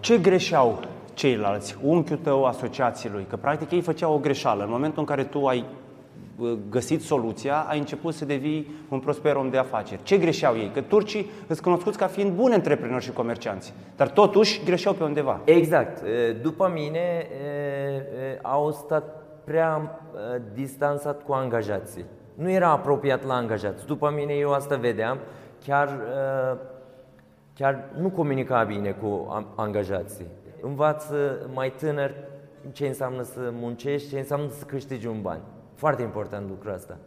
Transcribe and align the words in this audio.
Ce 0.00 0.18
greșeau 0.18 0.80
ceilalți, 1.14 1.76
unchiul 1.82 2.16
tău, 2.16 2.44
asociații 2.44 3.10
lui? 3.10 3.26
Că 3.28 3.36
practic 3.36 3.70
ei 3.70 3.80
făceau 3.80 4.14
o 4.14 4.18
greșeală. 4.18 4.62
În 4.62 4.70
momentul 4.70 4.98
în 4.98 5.04
care 5.04 5.24
tu 5.24 5.46
ai 5.46 5.64
uh, 6.38 6.52
găsit 6.70 7.02
soluția, 7.02 7.66
ai 7.68 7.78
început 7.78 8.14
să 8.14 8.24
devii 8.24 8.70
un 8.88 9.00
prosper 9.00 9.36
om 9.36 9.50
de 9.50 9.58
afaceri. 9.58 10.02
Ce 10.02 10.16
greșeau 10.18 10.56
ei? 10.56 10.70
Că 10.74 10.80
turcii 10.80 11.30
îți 11.46 11.62
cunoscuți 11.62 11.98
ca 11.98 12.06
fiind 12.06 12.32
buni 12.32 12.54
antreprenori 12.54 13.04
și 13.04 13.12
comercianți, 13.12 13.74
dar 13.96 14.08
totuși 14.08 14.64
greșeau 14.64 14.94
pe 14.94 15.04
undeva. 15.04 15.40
Exact. 15.44 16.02
După 16.42 16.70
mine 16.74 17.26
au 18.42 18.72
stat 18.72 19.22
prea 19.44 20.00
distanțat 20.54 21.22
cu 21.22 21.32
angajații. 21.32 22.04
Nu 22.34 22.50
era 22.50 22.70
apropiat 22.70 23.26
la 23.26 23.34
angajați. 23.34 23.86
După 23.86 24.12
mine 24.16 24.32
eu 24.32 24.52
asta 24.52 24.76
vedeam. 24.76 25.18
Chiar, 25.66 25.98
chiar 27.58 27.84
nu 28.00 28.10
comunica 28.10 28.64
bine 28.64 28.90
cu 28.90 29.26
angajații. 29.54 30.26
Învață 30.60 31.48
mai 31.54 31.70
tânăr 31.70 32.14
ce 32.72 32.86
înseamnă 32.86 33.22
să 33.22 33.40
muncești, 33.52 34.08
ce 34.08 34.18
înseamnă 34.18 34.48
să 34.48 34.64
câștigi 34.64 35.06
un 35.06 35.22
bani. 35.22 35.42
Foarte 35.74 36.02
important 36.02 36.48
lucrul 36.48 36.72
ăsta. 36.72 36.98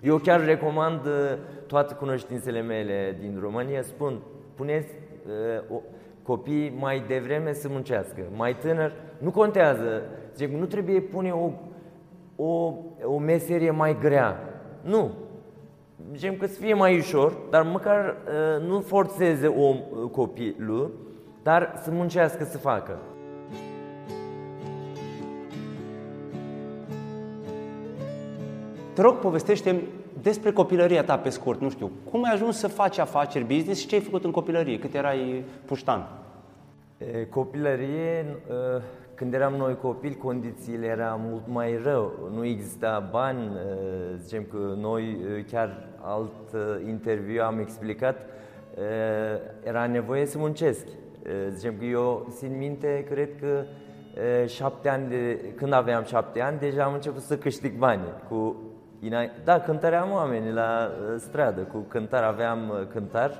Eu 0.00 0.16
chiar 0.16 0.44
recomand 0.44 1.00
toate 1.66 1.94
cunoștințele 1.94 2.60
mele 2.60 3.16
din 3.20 3.38
România, 3.40 3.82
spun, 3.82 4.20
puneți 4.54 4.92
uh, 5.70 5.80
copii 6.22 6.76
mai 6.78 7.04
devreme 7.06 7.52
să 7.52 7.68
muncească, 7.68 8.20
mai 8.36 8.56
tânăr, 8.56 8.92
nu 9.18 9.30
contează, 9.30 10.02
zic, 10.34 10.50
nu 10.50 10.64
trebuie 10.64 11.00
pune 11.00 11.30
o, 11.32 11.50
o, 12.36 12.74
o 13.04 13.18
meserie 13.18 13.70
mai 13.70 13.98
grea, 14.00 14.36
nu. 14.82 15.10
Zicem 16.12 16.36
că 16.36 16.46
să 16.46 16.60
fie 16.60 16.74
mai 16.74 16.98
ușor, 16.98 17.36
dar 17.50 17.62
măcar 17.62 18.06
uh, 18.06 18.66
nu 18.66 18.80
forțeze 18.80 19.46
om 19.46 19.76
uh, 19.76 20.10
copilul, 20.10 20.90
dar 21.42 21.80
să 21.82 21.90
muncească 21.90 22.44
să 22.44 22.58
facă. 22.58 22.98
Te 28.92 29.02
rog, 29.02 29.14
povestește 29.14 29.82
despre 30.22 30.52
copilăria 30.52 31.04
ta 31.04 31.18
pe 31.18 31.28
scurt, 31.28 31.60
nu 31.60 31.70
știu, 31.70 31.90
cum 32.10 32.24
ai 32.24 32.32
ajuns 32.32 32.58
să 32.58 32.68
faci 32.68 32.98
afaceri, 32.98 33.44
business 33.44 33.80
și 33.80 33.86
ce 33.86 33.94
ai 33.94 34.00
făcut 34.00 34.24
în 34.24 34.30
copilărie, 34.30 34.78
cât 34.78 34.94
erai 34.94 35.44
puștan? 35.64 36.19
Copilărie, 37.30 38.36
când 39.14 39.34
eram 39.34 39.54
noi 39.54 39.76
copili, 39.76 40.16
condițiile 40.16 40.86
erau 40.86 41.18
mult 41.18 41.42
mai 41.46 41.80
rău. 41.82 42.12
Nu 42.34 42.44
exista 42.44 43.08
bani, 43.10 43.50
zicem 44.16 44.46
că 44.50 44.56
noi, 44.76 45.18
chiar 45.50 45.88
alt 46.00 46.32
interviu 46.86 47.42
am 47.42 47.58
explicat, 47.58 48.26
era 49.62 49.86
nevoie 49.86 50.26
să 50.26 50.38
muncesc. 50.38 50.86
Zicem 51.48 51.74
că 51.78 51.84
eu, 51.84 52.26
țin 52.30 52.56
minte, 52.58 53.06
cred 53.10 53.28
că 53.40 53.64
șapte 54.46 54.88
ani 54.88 55.08
de, 55.08 55.40
când 55.56 55.72
aveam 55.72 56.04
șapte 56.04 56.40
ani, 56.40 56.58
deja 56.58 56.84
am 56.84 56.94
început 56.94 57.22
să 57.22 57.38
câștig 57.38 57.72
bani 57.76 58.02
cu 58.28 58.56
da, 59.44 59.60
cântăream 59.60 60.12
oameni 60.12 60.52
la 60.52 60.90
uh, 60.90 61.14
stradă, 61.18 61.60
cu 61.60 61.78
cântar 61.78 62.22
aveam 62.22 62.68
uh, 62.68 62.86
cântar 62.92 63.30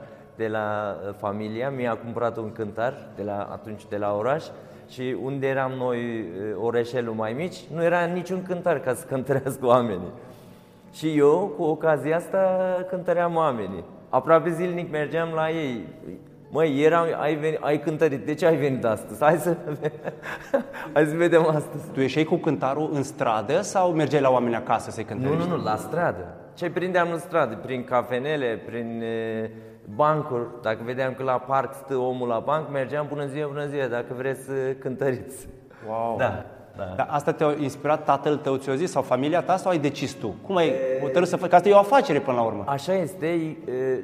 de 0.41 0.49
la 0.49 0.97
uh, 0.97 1.15
familia, 1.19 1.71
mi-a 1.71 1.95
cumpărat 1.95 2.37
un 2.37 2.53
cântar 2.53 2.95
de 3.17 3.23
la, 3.23 3.49
atunci 3.53 3.83
de 3.89 3.97
la 3.97 4.17
oraș 4.17 4.45
și 4.89 5.17
unde 5.23 5.47
eram 5.47 5.73
noi, 5.73 6.25
orășelul 6.63 7.15
mai 7.15 7.33
mici, 7.33 7.57
nu 7.75 7.83
era 7.83 8.05
niciun 8.05 8.43
cântar 8.43 8.81
ca 8.81 8.95
să 8.95 9.07
cântărească 9.11 9.67
oamenii. 9.67 10.13
Și 10.93 11.19
eu, 11.19 11.53
cu 11.57 11.63
ocazia 11.63 12.17
asta, 12.17 12.41
cântăream 12.89 13.37
oamenii. 13.37 13.85
Aproape 14.09 14.51
zilnic 14.51 14.91
mergeam 14.91 15.29
la 15.35 15.51
ei. 15.51 15.87
Măi, 16.51 16.83
eram, 16.83 17.07
ai, 17.21 17.35
venit, 17.35 17.59
ai 17.61 17.81
cântărit, 17.81 18.27
de 18.27 18.35
ce 18.35 18.47
ai 18.47 18.57
venit 18.57 18.85
astăzi? 18.85 19.23
Hai 19.23 19.37
să, 19.37 19.57
hai 20.95 21.07
să 21.07 21.17
vedem 21.17 21.47
astăzi. 21.47 21.85
Tu 21.93 22.01
ieșeai 22.01 22.25
cu 22.25 22.37
cântarul 22.37 22.91
în 22.93 23.03
stradă 23.03 23.61
sau 23.61 23.93
mergeai 23.93 24.23
la 24.23 24.31
oameni 24.31 24.55
acasă 24.55 24.91
să-i 24.91 25.05
cântărești? 25.05 25.49
Nu, 25.49 25.49
nu, 25.49 25.57
nu, 25.57 25.63
la 25.63 25.77
stradă. 25.77 26.35
Ce 26.55 26.71
prindeam 26.71 27.11
în 27.13 27.19
stradă? 27.19 27.55
Prin 27.55 27.85
cafenele, 27.85 28.63
prin 28.67 29.03
e, 29.03 29.51
bancuri. 29.95 30.47
Dacă 30.63 30.79
vedeam 30.85 31.15
că 31.15 31.23
la 31.23 31.33
parc 31.33 31.75
stă 31.75 31.97
omul 31.97 32.29
la 32.29 32.39
banc, 32.39 32.71
mergeam 32.73 33.07
bună 33.09 33.27
ziua, 33.27 33.47
bună 33.47 33.67
ziua, 33.67 33.87
dacă 33.87 34.15
vreți 34.17 34.45
să 34.45 34.53
cântăriți. 34.79 35.49
Wow! 35.89 36.17
Da. 36.19 36.45
Da. 36.77 36.93
Dar 36.97 37.07
asta 37.11 37.33
te-a 37.33 37.55
inspirat 37.59 38.05
tatăl 38.05 38.37
tău, 38.37 38.57
ți-o 38.57 38.75
zis, 38.75 38.91
sau 38.91 39.03
familia 39.03 39.43
ta, 39.43 39.57
sau 39.57 39.71
ai 39.71 39.79
decis 39.79 40.13
tu? 40.13 40.35
Cum 40.47 40.57
ai 40.57 40.73
hotărât 41.01 41.29
să 41.29 41.37
faci? 41.37 41.49
Că 41.49 41.55
asta 41.55 41.69
e 41.69 41.73
o 41.73 41.79
afacere 41.79 42.21
până 42.21 42.37
la 42.37 42.43
urmă. 42.43 42.65
Așa 42.67 42.93
este. 42.93 43.27
E, 43.27 43.57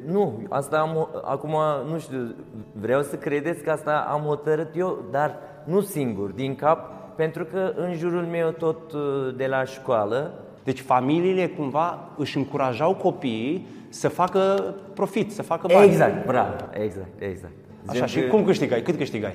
nu, 0.06 0.42
asta 0.48 0.78
am, 0.78 1.08
acum, 1.24 1.54
nu 1.90 1.98
știu, 1.98 2.34
vreau 2.72 3.02
să 3.02 3.16
credeți 3.16 3.62
că 3.62 3.70
asta 3.70 4.06
am 4.08 4.20
hotărât 4.20 4.76
eu, 4.76 5.04
dar 5.10 5.38
nu 5.64 5.80
singur, 5.80 6.30
din 6.30 6.54
cap, 6.54 6.90
pentru 7.14 7.44
că 7.44 7.72
în 7.76 7.94
jurul 7.94 8.22
meu 8.22 8.50
tot 8.50 8.92
de 9.36 9.46
la 9.46 9.64
școală... 9.64 10.30
Deci 10.66 10.80
familiile 10.80 11.46
cumva 11.48 12.08
își 12.16 12.36
încurajau 12.36 12.94
copiii 12.94 13.66
să 13.88 14.08
facă 14.08 14.74
profit, 14.94 15.32
să 15.32 15.42
facă 15.42 15.66
bani. 15.72 15.86
Exact, 15.86 16.26
bravo, 16.26 16.54
exact, 16.72 17.22
exact. 17.22 17.52
Așa, 17.86 18.06
Zic 18.06 18.16
și 18.16 18.20
că... 18.20 18.28
cum 18.28 18.44
câștigai? 18.44 18.82
Cât 18.82 18.96
câștigai? 18.96 19.34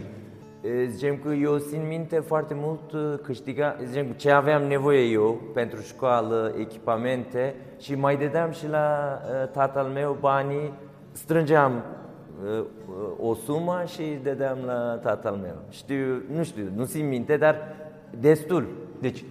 Zicem 0.90 1.18
că 1.26 1.34
eu 1.34 1.58
țin 1.58 1.82
minte 1.88 2.16
foarte 2.16 2.54
mult 2.58 3.20
câștiga, 3.22 3.76
zicem, 3.88 4.06
ce 4.06 4.32
aveam 4.32 4.64
nevoie 4.64 5.04
eu 5.04 5.42
pentru 5.54 5.82
școală, 5.82 6.54
echipamente 6.60 7.56
și 7.80 7.96
mai 7.96 8.18
dădeam 8.18 8.52
și 8.52 8.68
la 8.68 9.20
tatăl 9.52 9.86
meu 9.86 10.18
banii, 10.20 10.74
strângeam 11.12 11.84
o 13.20 13.34
sumă 13.34 13.84
și 13.86 14.04
dădeam 14.24 14.58
la 14.66 15.00
tatăl 15.04 15.40
meu. 15.42 15.56
Știu, 15.70 16.22
nu 16.36 16.44
știu, 16.44 16.64
nu 16.76 16.86
țin 16.86 17.08
minte, 17.08 17.38
dar 17.38 17.56
destul. 18.20 18.68
Deci, 19.00 19.24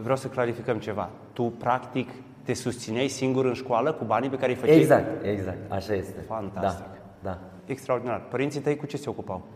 vreau 0.00 0.16
să 0.16 0.28
clarificăm 0.28 0.78
ceva. 0.78 1.10
Tu, 1.32 1.42
practic, 1.42 2.08
te 2.42 2.52
susțineai 2.52 3.08
singur 3.08 3.44
în 3.44 3.52
școală 3.52 3.92
cu 3.92 4.04
banii 4.04 4.30
pe 4.30 4.36
care 4.36 4.50
îi 4.50 4.58
făceai? 4.58 4.78
Exact, 4.78 5.24
exact, 5.24 5.72
așa 5.72 5.94
este. 5.94 6.20
Fantastic. 6.20 6.86
Da, 7.22 7.30
da. 7.30 7.38
Extraordinar. 7.64 8.22
Părinții 8.28 8.60
tăi 8.60 8.76
cu 8.76 8.86
ce 8.86 8.96
se 8.96 9.08
ocupau? 9.08 9.46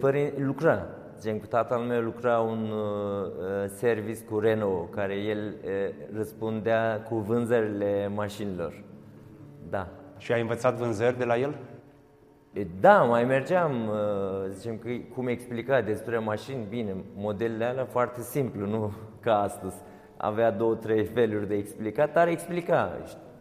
Părin, 0.00 0.32
lucra. 0.36 0.86
Gen, 1.20 1.38
cu 1.38 1.46
tatăl 1.46 1.78
meu 1.78 2.00
lucra 2.00 2.38
un 2.38 2.70
uh, 2.70 3.64
service 3.66 4.20
cu 4.24 4.38
Renault, 4.38 4.94
care 4.94 5.14
el 5.14 5.38
uh, 5.38 5.70
răspundea 6.16 7.02
cu 7.08 7.16
vânzările 7.16 8.10
mașinilor. 8.14 8.82
Da. 9.70 9.88
Și 10.18 10.32
ai 10.32 10.40
învățat 10.40 10.74
vânzări 10.74 11.18
de 11.18 11.24
la 11.24 11.36
el? 11.36 11.54
Da, 12.80 13.02
mai 13.02 13.24
mergeam, 13.24 13.88
uh, 13.88 14.50
zicem 14.50 14.78
că 14.78 14.88
cum 15.14 15.26
explica 15.26 15.80
despre 15.80 16.18
mașini, 16.18 16.66
bine, 16.68 16.94
modelele 17.16 17.64
alea 17.64 17.84
foarte 17.84 18.20
simplu, 18.20 18.66
nu 18.66 18.92
ca 19.20 19.40
astăzi. 19.40 19.76
Avea 20.16 20.50
două, 20.50 20.74
trei 20.74 21.04
feluri 21.04 21.48
de 21.48 21.54
explicat, 21.54 22.12
dar 22.12 22.28
explica. 22.28 22.96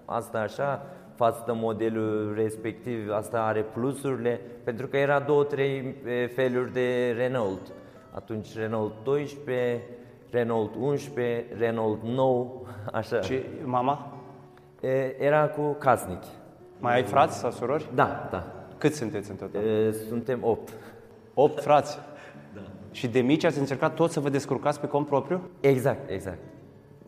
Asta 0.05 0.39
așa, 0.39 0.85
față 1.15 1.43
de 1.45 1.51
modelul 1.55 2.33
respectiv, 2.35 3.11
asta 3.11 3.41
are 3.41 3.61
plusurile, 3.61 4.41
pentru 4.63 4.87
că 4.87 4.97
era 4.97 5.19
două, 5.19 5.43
trei 5.43 5.95
feluri 6.35 6.73
de 6.73 7.11
Renault. 7.17 7.71
Atunci 8.11 8.55
Renault 8.55 8.93
12, 9.03 9.81
Renault 10.31 10.75
11, 10.79 11.45
Renault 11.57 12.03
9, 12.03 12.61
așa. 12.91 13.21
Și 13.21 13.39
mama? 13.63 14.11
Era 15.19 15.47
cu 15.47 15.61
casnic. 15.79 16.21
Mai 16.79 16.93
ai 16.93 17.03
frați 17.03 17.37
sau 17.37 17.51
surori? 17.51 17.89
Da, 17.95 18.27
da. 18.31 18.43
Cât 18.77 18.93
sunteți 18.93 19.29
în 19.29 19.35
total? 19.35 19.61
Suntem 20.07 20.39
8. 20.43 20.73
8 21.33 21.61
frați? 21.61 21.99
Da. 22.87 22.93
Și 22.93 23.07
de 23.07 23.19
mici 23.19 23.43
ați 23.43 23.59
încercat 23.59 23.93
tot 23.93 24.11
să 24.11 24.19
vă 24.19 24.29
descurcați 24.29 24.79
pe 24.79 24.87
cont 24.87 25.07
propriu? 25.07 25.41
Exact, 25.59 26.09
exact. 26.09 26.39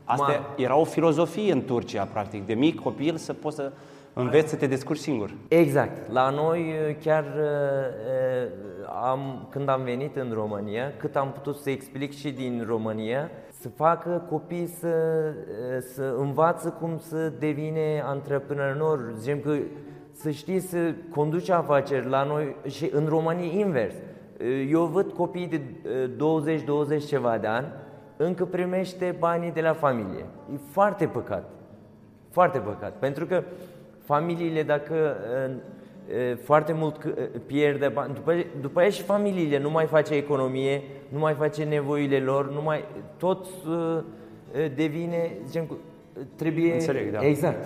Asta 0.04 0.26
Ma... 0.28 0.64
era 0.64 0.76
o 0.76 0.84
filozofie 0.84 1.52
în 1.52 1.66
Turcia, 1.66 2.04
practic, 2.04 2.46
de 2.46 2.54
mic 2.54 2.80
copil 2.80 3.16
să 3.16 3.34
poți 3.34 3.56
să 3.56 3.72
înveți 4.14 4.50
să 4.50 4.56
te 4.56 4.68
descurci 4.68 5.00
singur. 5.00 5.34
Exact. 5.48 6.12
La 6.12 6.30
noi 6.30 6.74
chiar 7.04 7.26
am, 9.04 9.48
când 9.50 9.70
am 9.70 9.84
venit 9.84 10.16
în 10.16 10.32
România, 10.34 10.94
cât 10.98 11.16
am 11.16 11.32
putut 11.32 11.56
să 11.56 11.70
explic 11.70 12.14
și 12.14 12.32
din 12.32 12.64
România, 12.68 13.32
să 13.60 13.70
facă 13.70 14.26
copii 14.30 14.68
să, 14.68 14.94
să 15.94 16.16
învață 16.18 16.70
cum 16.70 16.98
să 16.98 17.32
devine 17.40 18.04
antreprenor, 18.06 19.14
zicem 19.18 19.40
că 19.40 19.56
să 20.12 20.30
știi 20.30 20.60
să 20.60 20.94
conduci 21.16 21.50
afaceri 21.50 22.10
la 22.10 22.24
noi 22.24 22.56
și 22.68 22.90
în 22.94 23.06
România 23.08 23.60
invers. 23.60 23.96
Eu 24.70 24.86
văd 24.86 25.12
copii 25.12 25.48
de 25.48 25.62
20-20 27.02 27.08
ceva 27.08 27.38
de 27.38 27.48
ani, 27.48 27.68
încă 28.18 28.46
primește 28.46 29.16
banii 29.20 29.52
de 29.52 29.62
la 29.62 29.74
familie. 29.74 30.26
E 30.54 30.58
foarte 30.72 31.06
păcat. 31.06 31.50
Foarte 32.32 32.60
păcat. 32.60 32.94
Pentru 33.00 33.26
că 33.26 33.44
familiile, 34.04 34.64
dacă 34.64 35.18
foarte 36.44 36.74
mult 36.74 37.16
pierde 37.46 37.88
bani, 37.88 38.14
după, 38.14 38.34
după 38.62 38.80
aia 38.80 38.90
și 38.90 39.02
familiile 39.02 39.60
nu 39.60 39.70
mai 39.70 39.86
face 39.86 40.14
economie, 40.14 40.82
nu 41.10 41.20
mai 41.20 41.34
face 41.34 41.64
nevoile 41.64 42.20
lor, 42.20 42.52
nu 42.52 42.62
mai, 42.62 42.84
tot 43.18 43.48
devine, 44.76 45.32
zicem, 45.46 45.78
trebuie... 46.36 46.74
Înțeleg, 46.74 47.12
da. 47.12 47.26
Exact. 47.26 47.66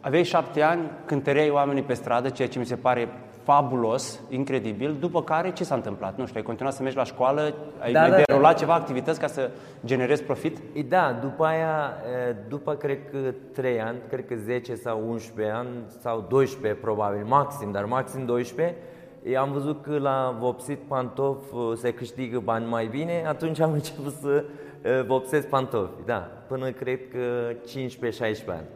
Aveai 0.00 0.22
șapte 0.22 0.62
ani, 0.62 0.90
cântăreai 1.04 1.50
oamenii 1.50 1.82
pe 1.82 1.94
stradă, 1.94 2.28
ceea 2.28 2.48
ce 2.48 2.58
mi 2.58 2.66
se 2.66 2.76
pare 2.76 3.08
fabulos, 3.44 4.20
incredibil, 4.28 4.96
după 5.00 5.22
care 5.22 5.52
ce 5.52 5.64
s-a 5.64 5.74
întâmplat? 5.74 6.16
Nu 6.18 6.24
știu, 6.26 6.38
ai 6.38 6.46
continuat 6.46 6.74
să 6.74 6.82
mergi 6.82 6.96
la 6.96 7.04
școală, 7.04 7.54
ai, 7.78 7.92
Da, 7.92 8.02
ai 8.02 8.10
da, 8.10 8.16
da. 8.16 8.22
derulat 8.26 8.58
ceva 8.58 8.74
activități 8.74 9.20
ca 9.20 9.26
să 9.26 9.50
generezi 9.84 10.22
profit? 10.22 10.58
E, 10.72 10.82
Da, 10.82 11.18
după 11.22 11.44
aia, 11.44 11.92
e, 12.28 12.34
după 12.48 12.74
cred 12.74 12.98
că 13.10 13.18
3 13.52 13.80
ani, 13.80 13.96
cred 14.08 14.26
că 14.26 14.34
10 14.34 14.74
sau 14.74 15.02
11 15.08 15.54
ani 15.54 15.68
sau 16.00 16.26
12 16.28 16.80
probabil, 16.80 17.24
maxim, 17.24 17.70
dar 17.72 17.84
maxim 17.84 18.24
12, 18.24 18.76
e, 19.22 19.36
am 19.38 19.52
văzut 19.52 19.82
că 19.82 19.98
la 19.98 20.36
vopsit 20.38 20.78
pantof 20.78 21.38
e, 21.72 21.76
se 21.76 21.92
câștigă 21.92 22.40
bani 22.44 22.66
mai 22.66 22.86
bine, 22.86 23.24
atunci 23.28 23.60
am 23.60 23.72
început 23.72 24.12
să 24.12 24.44
e, 24.82 25.00
vopsesc 25.00 25.46
pantofi, 25.46 26.04
da, 26.04 26.28
până 26.46 26.70
cred 26.70 26.98
că 27.08 27.52
15-16 27.52 28.46
ani. 28.46 28.66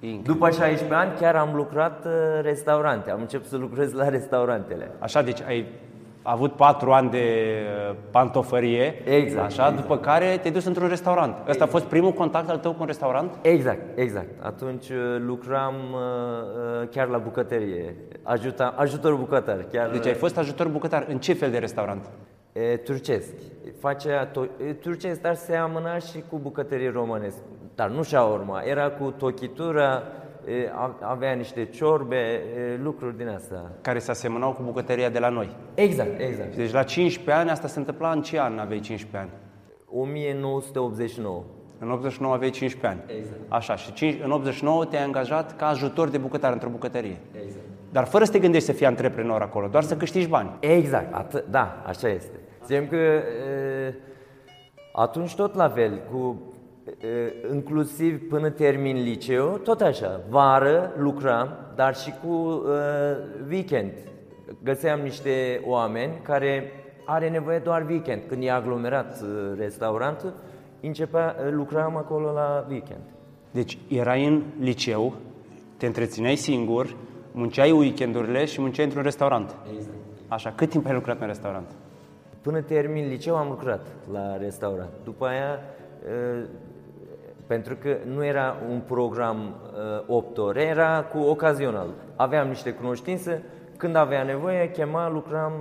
Incredibil. 0.00 0.32
După 0.32 0.50
16 0.50 0.94
ani 0.94 1.12
chiar 1.20 1.36
am 1.36 1.54
lucrat 1.54 2.04
e, 2.04 2.40
restaurante, 2.40 3.10
am 3.10 3.20
început 3.20 3.46
să 3.46 3.56
lucrez 3.56 3.92
la 3.92 4.08
restaurantele. 4.08 4.90
Așa, 4.98 5.22
deci 5.22 5.42
ai 5.42 5.66
avut 6.22 6.52
patru 6.52 6.92
ani 6.92 7.10
de 7.10 7.52
uh, 7.90 7.96
pantofărie, 8.10 9.02
Exact, 9.04 9.44
așa, 9.46 9.66
exact. 9.66 9.80
după 9.80 9.98
care 9.98 10.38
te-ai 10.42 10.52
dus 10.52 10.64
într-un 10.64 10.88
restaurant. 10.88 11.34
Ăsta 11.48 11.64
a 11.64 11.66
fost 11.66 11.84
primul 11.84 12.12
contact 12.12 12.48
al 12.50 12.58
tău 12.58 12.70
cu 12.72 12.76
un 12.80 12.86
restaurant? 12.86 13.38
Exact, 13.42 13.98
exact. 13.98 14.28
Atunci 14.42 14.88
uh, 14.88 14.96
lucram 15.26 15.74
uh, 15.92 15.98
uh, 16.82 16.88
chiar 16.88 17.08
la 17.08 17.18
bucătărie, 17.18 17.94
ajuta, 18.22 18.74
ajutor 18.76 19.14
bucătar, 19.14 19.66
chiar 19.72 19.90
Deci 19.90 20.06
ai 20.06 20.14
fost 20.14 20.38
ajutor 20.38 20.68
bucătar. 20.68 21.06
În 21.08 21.18
ce 21.18 21.32
fel 21.32 21.50
de 21.50 21.58
restaurant? 21.58 22.04
e, 22.52 22.76
turcesc. 22.76 23.32
Facea 23.78 24.26
to- 24.30 24.66
e, 24.68 24.72
turcesc, 24.72 25.20
dar 25.20 25.34
se 25.34 25.56
amâna 25.56 25.98
și 25.98 26.24
cu 26.30 26.38
bucătărie 26.42 26.90
românesc. 26.90 27.36
Dar 27.74 27.88
nu 27.90 28.02
shawarma, 28.02 28.60
era 28.62 28.88
cu 28.90 29.10
tochitura, 29.10 30.02
e, 30.46 30.70
a- 30.74 30.96
avea 31.00 31.32
niște 31.32 31.64
ciorbe, 31.64 32.16
e, 32.16 32.40
lucruri 32.82 33.16
din 33.16 33.28
astea. 33.28 33.72
Care 33.80 33.98
se 33.98 34.10
asemănau 34.10 34.52
cu 34.52 34.62
bucătăria 34.62 35.08
de 35.08 35.18
la 35.18 35.28
noi. 35.28 35.56
Exact, 35.74 36.20
exact. 36.20 36.56
Deci 36.56 36.72
la 36.72 36.82
15 36.82 37.34
ani, 37.42 37.50
asta 37.50 37.66
se 37.68 37.78
întâmpla 37.78 38.10
în 38.10 38.22
ce 38.22 38.40
an 38.40 38.58
aveai 38.58 38.80
15 38.80 39.18
ani? 39.30 39.30
1989. 40.02 41.42
În 41.78 41.90
89 41.90 42.34
aveai 42.34 42.50
15 42.50 43.00
ani. 43.00 43.18
Exact. 43.18 43.40
Așa, 43.48 43.76
și 43.76 43.92
cinci- 43.92 44.22
în 44.24 44.30
89 44.30 44.84
te-ai 44.84 45.04
angajat 45.04 45.56
ca 45.56 45.66
ajutor 45.68 46.08
de 46.08 46.18
bucătar 46.18 46.52
într-o 46.52 46.68
bucătărie. 46.68 47.16
Exact. 47.44 47.64
Dar 47.92 48.04
fără 48.04 48.24
să 48.24 48.32
te 48.32 48.38
gândești 48.38 48.66
să 48.66 48.72
fii 48.72 48.86
antreprenor 48.86 49.42
acolo, 49.42 49.66
doar 49.66 49.82
să 49.82 49.96
câștigi 49.96 50.28
bani. 50.28 50.50
Exact, 50.60 51.14
atât, 51.14 51.44
da, 51.50 51.82
așa 51.86 52.08
este. 52.08 52.38
Zicem 52.66 52.86
că 52.86 52.96
e, 52.96 53.22
atunci 54.92 55.34
tot 55.34 55.54
la 55.54 55.68
fel, 55.68 56.00
cu 56.12 56.42
e, 56.49 56.49
inclusiv 57.52 58.28
până 58.28 58.50
termin 58.50 59.02
liceu, 59.02 59.60
tot 59.62 59.80
așa, 59.80 60.20
vară 60.28 60.92
lucram, 60.96 61.48
dar 61.74 61.94
și 61.94 62.14
cu 62.22 62.62
e, 62.66 63.50
weekend. 63.50 63.92
Găseam 64.62 65.00
niște 65.00 65.60
oameni 65.64 66.12
care 66.22 66.72
are 67.04 67.28
nevoie 67.28 67.58
doar 67.58 67.86
weekend. 67.88 68.22
Când 68.28 68.42
e 68.42 68.50
aglomerat 68.50 69.20
e, 69.20 69.54
restaurantul, 69.62 70.34
începea, 70.80 71.36
e, 71.46 71.50
lucram 71.50 71.96
acolo 71.96 72.32
la 72.32 72.66
weekend. 72.68 73.02
Deci 73.50 73.78
erai 73.88 74.26
în 74.26 74.42
liceu, 74.60 75.14
te 75.76 75.86
întrețineai 75.86 76.36
singur, 76.36 76.96
munceai 77.32 77.70
weekendurile 77.70 78.44
și 78.44 78.60
munceai 78.60 78.84
într-un 78.84 79.02
restaurant. 79.02 79.56
Exact. 79.74 79.94
Așa, 80.28 80.52
cât 80.56 80.70
timp 80.70 80.86
ai 80.86 80.94
lucrat 80.94 81.20
în 81.20 81.26
restaurant? 81.26 81.66
Până 82.40 82.60
termin 82.60 83.08
liceu 83.08 83.36
am 83.36 83.48
lucrat 83.48 83.86
la 84.12 84.36
restaurant. 84.36 84.90
După 85.04 85.26
aia, 85.26 85.58
e, 86.08 86.46
pentru 87.50 87.76
că 87.76 87.96
nu 88.14 88.24
era 88.24 88.56
un 88.70 88.80
program 88.80 89.36
e, 89.38 90.04
8 90.06 90.38
ore, 90.38 90.62
era 90.62 91.02
cu 91.02 91.18
ocazional. 91.18 91.88
Aveam 92.16 92.48
niște 92.48 92.72
cunoștințe, 92.72 93.42
când 93.76 93.96
avea 93.96 94.22
nevoie, 94.22 94.70
chema, 94.70 95.10
lucram, 95.10 95.52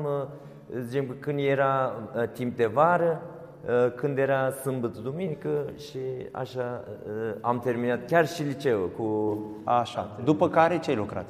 e, 0.75 0.79
zicem, 0.79 1.07
că 1.07 1.13
când 1.19 1.39
era 1.39 1.93
e, 2.21 2.27
timp 2.27 2.55
de 2.55 2.65
vară, 2.65 3.21
e, 3.65 3.89
când 3.89 4.17
era 4.17 4.51
sâmbătă, 4.51 4.99
duminică 4.99 5.65
și 5.77 5.99
așa 6.31 6.83
e, 7.31 7.37
am 7.41 7.59
terminat 7.59 8.05
chiar 8.05 8.27
și 8.27 8.43
liceul 8.43 8.89
cu 8.97 9.39
Așa. 9.63 10.19
După 10.23 10.49
care 10.49 10.79
ce 10.79 10.89
ai 10.89 10.95
lucrat? 10.95 11.25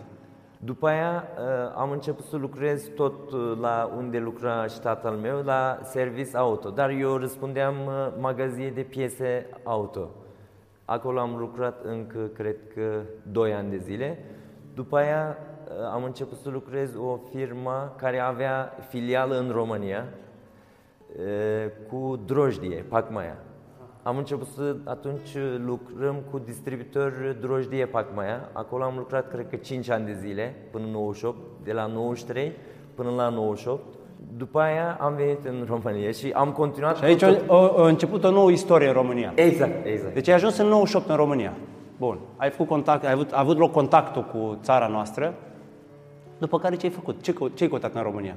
după 0.61 0.87
aia 0.87 1.23
uh, 1.37 1.73
am 1.75 1.91
început 1.91 2.25
să 2.25 2.37
lucrez 2.37 2.89
tot 2.95 3.31
uh, 3.31 3.57
la 3.61 3.91
unde 3.97 4.17
lucra 4.17 4.65
și 4.65 4.79
tatăl 4.79 5.11
meu, 5.11 5.41
la 5.41 5.79
service 5.83 6.37
auto, 6.37 6.69
dar 6.69 6.89
eu 6.89 7.17
răspundeam 7.17 7.75
uh, 7.85 8.07
magazie 8.19 8.69
de 8.69 8.81
piese 8.81 9.49
auto. 9.63 10.09
Acolo 10.89 11.19
am 11.19 11.35
lucrat 11.37 11.83
încă, 11.83 12.29
cred 12.33 12.55
că, 12.73 13.01
2 13.31 13.53
ani 13.53 13.69
de 13.69 13.77
zile. 13.77 14.25
După 14.73 14.97
aia 14.97 15.37
uh, 15.37 15.73
am 15.93 16.03
început 16.03 16.37
să 16.37 16.49
lucrez 16.49 16.95
o 16.95 17.19
firmă 17.31 17.93
care 17.97 18.19
avea 18.19 18.73
filială 18.87 19.39
în 19.39 19.49
România 19.49 20.05
uh, 21.17 21.71
cu 21.89 22.19
drojdie, 22.25 22.85
Pacmaia. 22.87 23.37
Am 24.03 24.17
început 24.17 24.47
să 24.47 24.75
atunci 24.83 25.37
lucrăm 25.65 26.15
cu 26.31 26.39
distribuitor 26.39 27.37
drojdie 27.41 27.85
Pacmaia. 27.85 28.49
Acolo 28.53 28.83
am 28.83 28.97
lucrat 28.97 29.29
cred 29.29 29.49
că 29.49 29.55
5 29.55 29.89
ani 29.89 30.05
de 30.05 30.13
zile, 30.13 30.55
până 30.71 30.85
în 30.85 30.91
98, 30.91 31.37
de 31.63 31.73
la 31.73 31.85
93 31.85 32.51
până 32.95 33.09
la 33.09 33.29
98. 33.29 33.83
După 34.37 34.59
aia 34.59 34.97
am 35.01 35.13
venit 35.15 35.45
în 35.45 35.65
România 35.67 36.11
și 36.11 36.31
am 36.31 36.51
continuat 36.51 36.97
Și 36.97 37.03
aici 37.03 37.23
cu 37.25 37.31
tot- 37.31 37.49
a, 37.49 37.55
a, 37.55 37.83
a 37.83 37.87
început 37.87 38.23
o 38.23 38.31
nouă 38.31 38.51
istorie 38.51 38.87
în 38.87 38.93
România. 38.93 39.31
Exact, 39.35 39.85
exact. 39.85 40.13
Deci 40.13 40.27
ai 40.27 40.33
ajuns 40.33 40.57
în 40.57 40.67
98 40.67 41.09
în 41.09 41.15
România. 41.15 41.53
Bun. 41.97 42.19
Ai 42.37 42.49
făcut 42.49 42.67
contact, 42.67 43.05
ai 43.05 43.11
avut, 43.11 43.31
a 43.31 43.39
avut 43.39 43.57
loc 43.57 43.71
contactul 43.71 44.23
cu 44.23 44.57
țara 44.61 44.87
noastră. 44.87 45.33
După 46.37 46.59
care 46.59 46.75
ce 46.75 46.85
ai 46.85 46.91
făcut? 46.91 47.21
Ce, 47.21 47.33
cău- 47.33 47.47
ce 47.47 47.63
ai 47.63 47.69
căutat 47.69 47.93
în 47.95 48.01
România? 48.01 48.35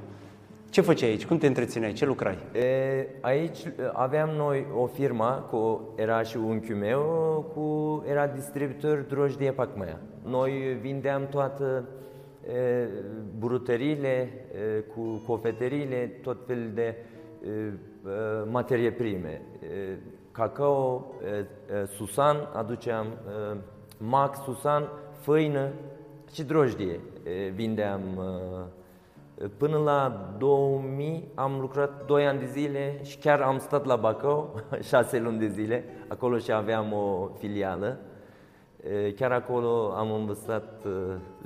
Ce 0.69 0.81
făceai 0.81 1.09
aici? 1.09 1.25
Cum 1.25 1.37
te 1.37 1.47
întrețineai? 1.47 1.93
Ce 1.93 2.05
lucrai? 2.05 2.37
E, 2.53 3.07
aici 3.21 3.63
e, 3.63 3.71
aveam 3.93 4.29
noi 4.37 4.65
o 4.81 4.85
firmă, 4.85 5.45
cu, 5.51 5.81
era 5.95 6.21
și 6.21 6.37
unchiul 6.37 6.75
meu, 6.75 6.99
cu, 7.55 8.03
era 8.09 8.27
distribuitor 8.27 9.05
drojdie 9.09 9.51
Pacmaia. 9.51 9.97
Noi 10.27 10.77
vindeam 10.81 11.21
toată 11.29 11.63
e, 11.63 11.83
brutăriile, 13.39 14.07
e, 14.07 14.79
cu 14.79 15.21
cofetăriile, 15.27 16.19
tot 16.21 16.37
fel 16.45 16.71
de 16.73 16.81
e, 16.81 17.49
e, 17.49 17.73
materie 18.51 18.91
prime. 18.91 19.41
E, 19.61 19.97
cacao, 20.31 21.13
e, 21.25 21.45
e, 21.73 21.85
susan, 21.85 22.49
aduceam 22.53 23.05
e, 23.05 23.57
mac, 23.97 24.35
susan, 24.43 24.89
făină 25.19 25.69
și 26.33 26.43
drojdie 26.43 26.99
e, 27.23 27.49
vindeam 27.49 28.01
e, 28.01 29.47
Până 29.57 29.77
la 29.77 30.29
2000 30.37 31.27
am 31.35 31.59
lucrat 31.59 32.05
2 32.05 32.25
ani 32.27 32.39
de 32.39 32.45
zile 32.45 32.99
și 33.03 33.17
chiar 33.17 33.41
am 33.41 33.57
stat 33.57 33.85
la 33.85 33.95
Bacău 33.95 34.61
6 34.89 35.19
luni 35.19 35.39
de 35.39 35.47
zile. 35.47 35.83
Acolo 36.07 36.37
și 36.37 36.51
aveam 36.51 36.93
o 36.93 37.29
filială. 37.37 37.99
E, 38.91 39.11
Chiar 39.11 39.31
acolo 39.31 39.93
am 39.95 40.11
învățat 40.11 40.83
e, 40.85 40.89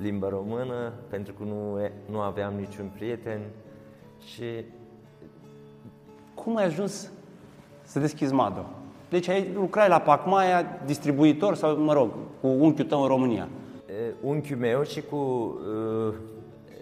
limba 0.02 0.30
română 0.30 0.94
pentru 1.10 1.34
că 1.34 1.44
nu, 1.44 1.82
e- 1.82 1.94
nu 2.12 2.20
aveam 2.20 2.54
niciun 2.54 2.92
prieten 2.96 3.40
și 4.20 4.44
Cum 6.34 6.56
ai 6.56 6.66
ajuns 6.66 7.12
să 7.82 8.00
deschizi 8.00 8.34
Mado? 8.34 8.66
Deci 9.10 9.28
ai 9.28 9.52
lucrai 9.56 9.90
la 9.90 10.00
Pacmaia, 10.00 10.66
distribuitor 10.86 11.56
sau, 11.56 11.78
mă 11.78 11.94
rog, 11.94 12.10
cu 12.42 12.48
unchiul 12.48 12.86
tău 12.86 13.02
în 13.02 13.08
România. 13.08 13.48
e, 13.88 14.14
unchiul 14.22 14.58
meu 14.58 14.84
și 14.84 15.02
cu 15.02 15.54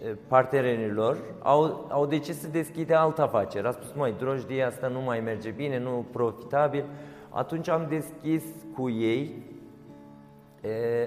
e, 0.02 0.08
e, 0.08 0.16
partenerii 0.28 0.90
lor 0.90 1.16
au, 1.42 1.86
au 1.90 2.06
decis 2.06 2.40
să 2.40 2.48
deschide 2.48 2.94
altă 2.94 3.22
afacere. 3.22 3.68
A 3.68 3.70
spus, 3.70 3.92
măi, 3.96 4.14
drojdia 4.18 4.66
asta 4.66 4.88
nu 4.88 5.00
mai 5.00 5.20
merge 5.20 5.50
bine, 5.50 5.78
nu 5.78 6.04
profitabil. 6.12 6.84
Atunci 7.30 7.68
am 7.68 7.86
deschis 7.88 8.42
cu 8.74 8.90
ei 8.90 9.20
e, 9.20 9.45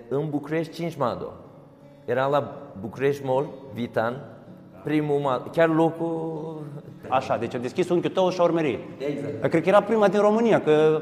în 0.08 0.30
București 0.30 0.74
5 0.74 0.96
Mado. 0.96 1.34
Era 2.06 2.26
la 2.26 2.54
București 2.80 3.26
Mall, 3.26 3.50
Vitan, 3.74 4.22
primul 4.84 5.20
Mado, 5.20 5.50
chiar 5.50 5.70
locul... 5.70 6.62
Așa, 7.08 7.38
deci 7.38 7.56
a 7.56 7.58
deschis 7.58 7.90
unchiul 7.90 8.12
tău 8.12 8.26
o 8.26 8.30
șaurmerie. 8.30 8.80
Exact. 8.98 9.50
Cred 9.50 9.64
că 9.64 9.70
era 9.70 9.82
prima 9.82 10.08
din 10.08 10.20
România, 10.20 10.62
că 10.62 11.02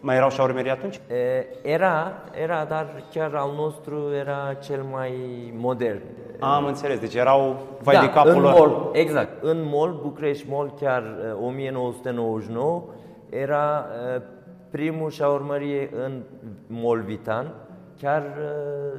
mai 0.00 0.16
erau 0.16 0.30
șaurmerii 0.30 0.70
atunci? 0.70 1.00
E, 1.10 1.46
era, 1.62 2.12
era, 2.42 2.64
dar 2.68 3.02
chiar 3.12 3.34
al 3.34 3.50
nostru 3.56 4.12
era 4.18 4.54
cel 4.62 4.82
mai 4.82 5.12
modern. 5.56 6.00
Am 6.40 6.64
înțeles, 6.64 6.98
deci 6.98 7.14
erau 7.14 7.56
vai 7.82 7.94
da, 7.94 8.00
de 8.00 8.10
capul 8.10 8.30
în 8.30 8.40
lor. 8.40 8.52
mall, 8.52 8.88
exact. 8.92 9.42
În 9.42 9.68
mall, 9.70 9.98
București 10.02 10.46
Mall, 10.50 10.74
chiar 10.80 11.02
uh, 11.02 11.46
1999, 11.46 12.84
era 13.28 13.86
uh, 14.16 14.22
primul 14.70 15.10
șaurmărie 15.10 15.90
în 16.04 16.22
mall 16.66 17.00
Vitan, 17.02 17.52
chiar 18.00 18.22
uh, 18.22 18.98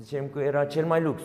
zicem 0.00 0.24
că 0.32 0.38
era 0.40 0.64
cel 0.64 0.84
mai 0.84 1.00
lux. 1.02 1.22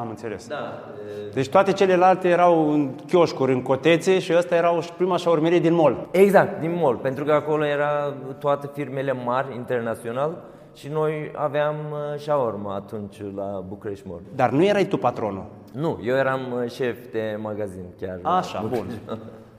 Am 0.00 0.08
înțeles. 0.08 0.48
Da. 0.48 0.56
uh, 0.56 1.32
Deci 1.34 1.48
toate 1.48 1.72
celelalte 1.72 2.28
erau 2.28 2.72
în 2.72 2.90
chioșcuri, 3.06 3.52
în 3.52 3.62
cotețe 3.62 4.18
și 4.18 4.32
ăsta 4.36 4.54
era 4.54 4.76
o- 4.76 4.80
prima 4.96 5.16
șaurmerie 5.16 5.58
din 5.58 5.74
mall. 5.74 6.08
Exact, 6.10 6.60
din 6.60 6.74
mall, 6.80 6.96
pentru 6.96 7.24
că 7.24 7.32
acolo 7.32 7.66
era 7.66 8.14
toate 8.38 8.70
firmele 8.72 9.12
mari, 9.12 9.54
internațional, 9.54 10.42
și 10.74 10.88
noi 10.88 11.30
aveam 11.34 11.74
uh, 11.90 12.18
shawarma 12.18 12.74
atunci 12.74 13.22
la 13.34 13.64
București 13.68 14.08
Mall. 14.08 14.20
Dar 14.34 14.50
nu 14.50 14.64
erai 14.64 14.84
tu 14.84 14.96
patronul. 14.96 15.44
Nu, 15.72 15.98
eu 16.02 16.16
eram 16.16 16.40
uh, 16.62 16.70
șef 16.70 16.96
de 17.12 17.38
magazin 17.40 17.84
chiar. 18.00 18.18
Așa, 18.22 18.60
Nu- 18.60 18.68
bun. 18.68 18.86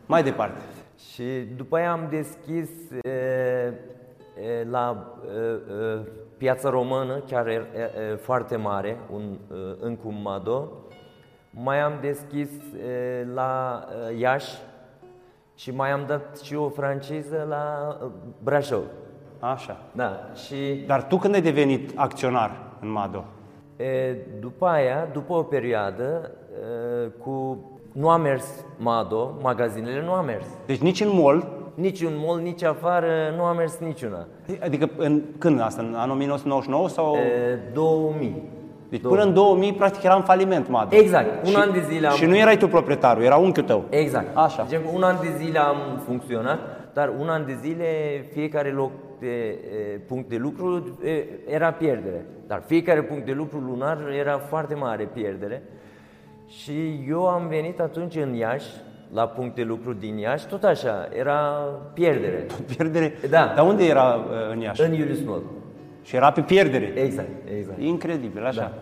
Mai 0.05 0.23
departe. 0.23 0.61
Și 0.97 1.23
după 1.55 1.75
aia 1.75 1.91
am 1.91 2.07
deschis 2.09 2.69
e, 3.01 3.09
e, 3.09 4.63
la 4.69 5.13
e, 5.25 5.39
e, 5.39 5.99
piața 6.37 6.69
română, 6.69 7.19
chiar 7.27 7.47
e, 7.47 7.53
e, 7.53 8.15
foarte 8.15 8.55
mare, 8.55 8.97
un, 9.11 9.37
e, 9.51 9.55
în 9.79 9.95
Cumado. 9.95 10.71
Mai 11.49 11.79
am 11.79 11.93
deschis 12.01 12.49
e, 12.87 13.27
la 13.33 13.83
e, 14.09 14.17
Iași 14.17 14.57
și 15.55 15.71
mai 15.71 15.91
am 15.91 16.03
dat 16.07 16.39
și 16.39 16.55
o 16.55 16.69
franciză 16.69 17.45
la 17.49 17.97
e, 18.01 18.05
Brașov. 18.43 18.83
Așa. 19.39 19.77
Da, 19.91 20.29
și 20.33 20.83
Dar 20.87 21.07
tu 21.07 21.17
când 21.17 21.33
ai 21.33 21.41
devenit 21.41 21.91
acționar 21.95 22.61
în 22.81 22.89
Mado? 22.89 23.25
E, 23.75 24.15
după 24.39 24.65
aia, 24.65 25.09
după 25.11 25.33
o 25.33 25.43
perioadă, 25.43 26.31
e, 26.51 27.07
cu 27.07 27.59
nu 27.97 28.09
a 28.09 28.17
mers 28.17 28.65
Mado, 28.77 29.37
magazinele 29.41 30.03
nu 30.05 30.11
a 30.11 30.21
mers. 30.21 30.45
Deci 30.65 30.77
nici 30.79 31.01
în 31.01 31.09
mall, 31.13 31.55
Nici 31.73 32.01
un 32.01 32.13
mall, 32.25 32.39
nici 32.41 32.63
afară, 32.63 33.07
nu 33.35 33.43
a 33.43 33.53
mers 33.53 33.77
niciuna. 33.77 34.27
adică 34.63 34.89
în, 34.97 35.21
când 35.37 35.61
asta, 35.61 35.81
în 35.81 35.93
anul 35.95 36.15
1999 36.15 36.89
sau... 36.89 37.15
E, 37.15 37.59
2000. 37.73 38.43
Deci 38.89 39.01
până 39.01 39.21
în 39.23 39.33
2000 39.33 39.73
practic 39.73 40.03
era 40.03 40.15
în 40.15 40.21
faliment 40.21 40.69
Mado. 40.69 40.95
Exact, 40.95 41.45
un 41.45 41.49
și, 41.51 41.55
an 41.55 41.71
de 41.71 41.81
zile 41.89 42.07
am- 42.07 42.15
Și 42.15 42.25
nu 42.25 42.37
erai 42.37 42.57
tu 42.57 42.67
proprietarul, 42.67 43.23
era 43.23 43.35
unchiul 43.35 43.63
tău. 43.63 43.83
Exact. 43.89 44.37
Așa. 44.37 44.65
Deci, 44.69 44.79
un 44.93 45.03
an 45.03 45.15
de 45.21 45.27
zile 45.43 45.59
am 45.59 45.75
funcționat, 46.05 46.59
dar 46.93 47.11
un 47.19 47.27
an 47.29 47.45
de 47.45 47.57
zile 47.61 47.85
fiecare 48.31 48.69
loc 48.71 48.91
de 49.19 49.27
e, 49.47 49.97
punct 50.07 50.29
de 50.29 50.35
lucru 50.37 50.97
e, 51.03 51.23
era 51.53 51.71
pierdere. 51.71 52.25
Dar 52.47 52.63
fiecare 52.65 53.01
punct 53.03 53.25
de 53.25 53.31
lucru 53.31 53.57
lunar 53.59 53.97
era 54.19 54.37
foarte 54.37 54.75
mare 54.75 55.09
pierdere. 55.13 55.63
Și 56.47 57.05
eu 57.07 57.27
am 57.27 57.47
venit 57.47 57.79
atunci 57.79 58.15
în 58.15 58.33
Iași, 58.33 58.69
la 59.13 59.27
punct 59.27 59.55
de 59.55 59.63
lucru 59.63 59.93
din 59.93 60.17
Iași, 60.17 60.47
tot 60.47 60.63
așa, 60.63 61.09
era 61.13 61.39
pierdere. 61.93 62.45
Pierdere. 62.75 63.13
Da. 63.29 63.53
Dar 63.55 63.65
unde 63.65 63.85
era 63.85 64.13
uh, 64.13 64.51
în 64.51 64.59
Iași? 64.59 64.81
În 64.81 64.93
Iulius 64.93 65.23
Mall. 65.23 65.43
Și 66.03 66.15
era 66.15 66.31
pe 66.31 66.41
pierdere. 66.41 66.93
Exact, 66.95 67.29
exact. 67.57 67.79
Incredibil, 67.79 68.45
așa. 68.45 68.61
Da. 68.61 68.73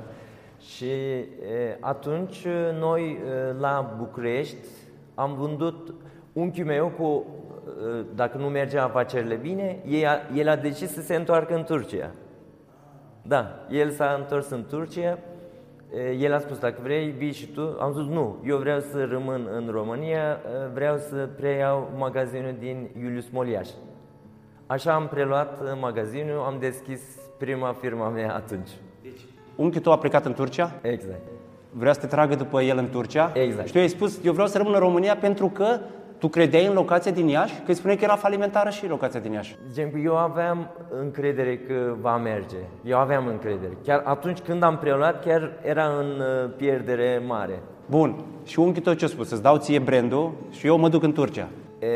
Și 0.60 0.90
e, 0.90 1.78
atunci 1.80 2.44
e, 2.44 2.76
noi 2.80 3.02
e, 3.02 3.54
la 3.60 3.96
București 3.98 4.68
am 5.16 5.34
vândut 5.34 5.94
unchiul 6.34 6.66
meu 6.66 6.88
cu, 6.88 7.26
e, 7.68 8.06
dacă 8.16 8.38
nu 8.38 8.48
mergea 8.48 8.84
afacerile 8.84 9.36
bine, 9.36 9.80
el 9.88 10.08
a, 10.08 10.20
el 10.36 10.50
a 10.50 10.56
decis 10.56 10.92
să 10.92 11.02
se 11.02 11.16
întoarcă 11.16 11.56
în 11.56 11.64
Turcia. 11.64 12.12
Da, 13.22 13.66
el 13.70 13.90
s-a 13.90 14.16
întors 14.20 14.50
în 14.50 14.66
Turcia, 14.70 15.02
e, 15.02 15.18
el 16.20 16.34
a 16.34 16.40
spus, 16.40 16.58
dacă 16.58 16.80
vrei, 16.84 17.10
vii 17.18 17.32
și 17.32 17.46
tu. 17.48 17.78
Am 17.80 17.94
zis, 17.94 18.06
nu, 18.06 18.38
eu 18.46 18.58
vreau 18.58 18.80
să 18.80 19.08
rămân 19.10 19.48
în 19.52 19.70
România, 19.72 20.20
e, 20.20 20.68
vreau 20.74 20.98
să 20.98 21.30
preiau 21.38 21.92
magazinul 21.98 22.56
din 22.60 22.90
Iulius 23.02 23.30
Moliaș. 23.30 23.70
Așa 24.66 24.94
am 24.94 25.08
preluat 25.08 25.60
e, 25.62 25.74
magazinul, 25.80 26.40
am 26.46 26.56
deschis 26.60 27.02
prima 27.38 27.76
firma 27.82 28.10
mea 28.10 28.36
atunci. 28.36 28.70
Unchiul 29.56 29.82
tău 29.82 29.92
a 29.92 29.98
plecat 29.98 30.26
în 30.26 30.34
Turcia, 30.34 30.72
Exact. 30.82 31.22
vrea 31.72 31.94
să 31.94 32.00
te 32.00 32.08
tragă 32.08 32.36
după 32.36 32.62
el 32.62 32.78
în 32.78 32.90
Turcia. 32.90 33.32
Exact. 33.34 33.68
Și 33.68 33.74
tu 33.74 33.80
ai 33.80 33.88
spus, 33.88 34.20
eu 34.24 34.34
vreau 34.34 34.48
să 34.48 34.58
rămân 34.58 34.74
în 34.74 34.80
România 34.80 35.16
pentru 35.16 35.48
că 35.48 35.80
tu 36.18 36.28
credeai 36.28 36.66
în 36.66 36.74
locația 36.74 37.12
din 37.12 37.28
Iași, 37.28 37.56
că 37.56 37.64
îi 37.68 37.74
spuneai 37.74 37.98
că 37.98 38.04
era 38.04 38.16
falimentară 38.16 38.70
și 38.70 38.88
locația 38.88 39.20
din 39.20 39.32
Iași. 39.32 39.56
Gen, 39.74 39.92
eu 40.04 40.18
aveam 40.18 40.70
încredere 41.02 41.58
că 41.58 41.96
va 42.02 42.18
merge. 42.18 42.58
Eu 42.84 42.98
aveam 42.98 43.28
încredere. 43.28 43.78
Chiar 43.84 44.02
atunci 44.06 44.40
când 44.40 44.64
am 44.64 44.78
preluat, 44.78 45.26
chiar 45.26 45.52
era 45.64 45.86
în 45.86 46.06
uh, 46.20 46.54
pierdere 46.58 47.22
mare. 47.28 47.60
Bun. 47.90 48.24
Și 48.44 48.60
unchiul 48.60 48.84
tău 48.84 48.94
ce 48.94 49.06
a 49.06 49.08
spus? 49.08 49.28
Să-ți 49.28 49.42
dau 49.42 49.58
ție 49.58 49.80
brandul 49.80 50.32
și 50.50 50.68
eu 50.68 50.78
mă 50.78 50.90
duc 50.90 51.04
în 51.04 51.14
Turcia. 51.14 51.48
E, 51.80 51.88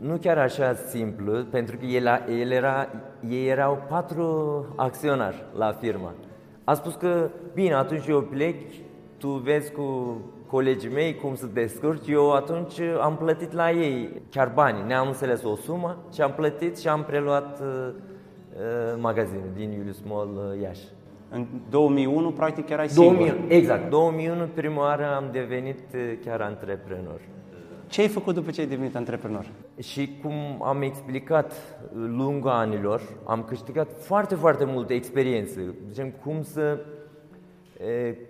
nu 0.00 0.16
chiar 0.16 0.38
așa 0.38 0.74
simplu, 0.74 1.32
pentru 1.50 1.76
că 1.76 1.84
el, 1.84 2.06
a- 2.08 2.24
el 2.40 2.50
era, 2.50 2.88
ei 3.28 3.46
erau 3.48 3.82
patru 3.88 4.64
acționari 4.76 5.44
la 5.56 5.76
firma. 5.80 6.12
A 6.64 6.74
spus 6.74 6.94
că, 6.94 7.28
bine, 7.54 7.74
atunci 7.74 8.06
eu 8.06 8.20
plec, 8.20 8.56
tu 9.18 9.28
vezi 9.28 9.72
cu 9.72 10.16
colegii 10.54 10.90
mei 10.90 11.14
cum 11.14 11.34
să 11.34 11.46
te 11.46 11.60
descurci. 11.60 12.08
Eu 12.08 12.32
atunci 12.32 12.80
am 13.00 13.16
plătit 13.16 13.52
la 13.52 13.70
ei 13.70 14.22
chiar 14.30 14.52
bani, 14.54 14.86
ne-am 14.86 15.06
înțeles 15.06 15.42
o 15.42 15.56
sumă 15.56 16.04
și 16.12 16.20
am 16.20 16.32
plătit 16.32 16.78
și 16.78 16.88
am 16.88 17.04
preluat 17.04 17.60
uh, 17.60 17.66
uh, 17.88 18.98
magazinul 19.00 19.50
din 19.54 19.72
Iulius 19.72 20.00
Mall 20.08 20.30
uh, 20.36 20.62
Iași. 20.62 20.84
În 21.30 21.46
2001, 21.70 22.30
practic, 22.30 22.68
erai 22.68 22.88
singur. 22.88 23.14
2000, 23.14 23.44
exact, 23.48 23.90
2001 23.90 24.46
prima 24.46 24.80
oară 24.80 25.14
am 25.16 25.28
devenit 25.32 25.78
uh, 25.94 26.00
chiar 26.24 26.40
antreprenor. 26.40 27.20
Ce 27.86 28.00
ai 28.00 28.08
făcut 28.08 28.34
după 28.34 28.50
ce 28.50 28.60
ai 28.60 28.66
devenit 28.66 28.96
antreprenor? 28.96 29.46
Și 29.78 30.18
cum 30.22 30.62
am 30.62 30.82
explicat 30.82 31.52
lungul 31.94 32.50
anilor, 32.50 33.00
am 33.24 33.42
câștigat 33.42 33.90
foarte, 33.98 34.34
foarte 34.34 34.64
multe 34.64 34.94
experiențe. 34.94 35.74
Zicem, 35.88 36.10
cum 36.24 36.42
să, 36.42 36.60
e, 36.60 36.78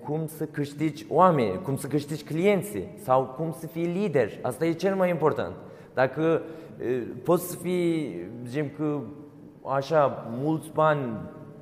cum 0.04 0.26
să 0.26 0.44
câștigi 0.44 1.06
oameni, 1.08 1.60
cum 1.62 1.76
să 1.76 1.86
câștigi 1.86 2.24
clienții 2.24 2.88
sau 3.02 3.24
cum 3.36 3.54
să 3.58 3.66
fii 3.66 3.84
lider. 3.86 4.30
Asta 4.42 4.64
e 4.64 4.72
cel 4.72 4.94
mai 4.94 5.10
important. 5.10 5.54
Dacă 5.94 6.42
e, 6.80 6.84
poți 7.24 7.50
să 7.50 7.56
fii, 7.56 8.20
zicem 8.46 8.70
că 8.76 8.98
așa, 9.64 10.26
mulți 10.30 10.70
bani, 10.74 11.12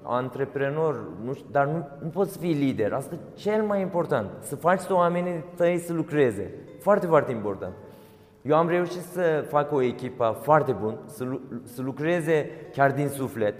antreprenor, 0.02 1.08
nu 1.24 1.32
știu, 1.32 1.46
dar 1.50 1.66
nu, 1.66 1.88
nu 2.02 2.08
poți 2.08 2.32
să 2.32 2.38
fii 2.38 2.52
lider. 2.54 2.92
Asta 2.92 3.14
e 3.14 3.18
cel 3.34 3.62
mai 3.62 3.80
important. 3.80 4.30
Să 4.40 4.56
faci 4.56 4.80
să 4.80 4.94
oamenii 4.94 5.44
tăi 5.56 5.78
să 5.78 5.92
lucreze. 5.92 6.50
Foarte, 6.78 7.06
foarte 7.06 7.32
important. 7.32 7.72
Eu 8.42 8.56
am 8.56 8.68
reușit 8.68 9.00
să 9.02 9.44
fac 9.48 9.72
o 9.72 9.82
echipă 9.82 10.38
foarte 10.42 10.72
bună, 10.72 10.98
să, 11.06 11.24
lu- 11.24 11.40
să 11.62 11.82
lucreze 11.82 12.50
chiar 12.72 12.92
din 12.92 13.08
suflet. 13.08 13.54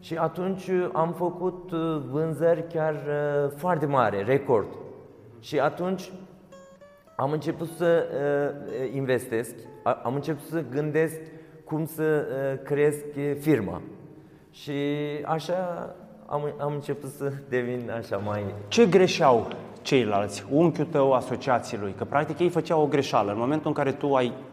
Și 0.00 0.14
atunci 0.16 0.66
uh, 0.68 0.88
am 0.92 1.12
făcut 1.12 1.70
uh, 1.70 2.00
vânzări 2.10 2.64
chiar 2.72 2.94
uh, 2.94 3.50
foarte 3.56 3.86
mare, 3.86 4.22
record. 4.22 4.66
Și 5.40 5.58
atunci 5.60 6.12
am 7.16 7.32
început 7.32 7.68
să 7.76 8.06
uh, 8.84 8.94
investesc, 8.94 9.54
a- 9.82 10.00
am 10.04 10.14
început 10.14 10.46
să 10.46 10.64
gândesc 10.70 11.20
cum 11.64 11.86
să 11.86 12.02
uh, 12.02 12.62
cresc 12.64 13.04
uh, 13.16 13.32
firma. 13.40 13.80
Și 14.50 14.72
așa 15.24 15.94
am, 16.26 16.42
am 16.58 16.72
început 16.72 17.10
să 17.10 17.32
devin 17.48 17.90
așa 17.96 18.16
mai 18.16 18.44
Ce 18.68 18.86
greșeau 18.86 19.48
ceilalți, 19.82 20.46
unchiul 20.50 20.84
tău, 20.84 21.12
asociații 21.12 21.78
lui? 21.78 21.92
Că 21.92 22.04
practic 22.04 22.38
ei 22.38 22.48
făceau 22.48 22.82
o 22.82 22.86
greșeală. 22.86 23.32
În 23.32 23.38
momentul 23.38 23.66
în 23.68 23.74
care 23.74 23.92
tu 23.92 24.14
ai 24.14 24.32
bă, 24.32 24.47